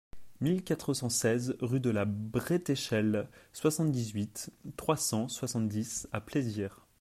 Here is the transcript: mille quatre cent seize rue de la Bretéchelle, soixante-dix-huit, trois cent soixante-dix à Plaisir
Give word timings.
mille 0.39 0.63
quatre 0.63 0.95
cent 0.95 1.09
seize 1.09 1.55
rue 1.59 1.79
de 1.79 1.91
la 1.91 2.05
Bretéchelle, 2.05 3.29
soixante-dix-huit, 3.53 4.49
trois 4.75 4.97
cent 4.97 5.27
soixante-dix 5.27 6.07
à 6.11 6.19
Plaisir 6.21 6.87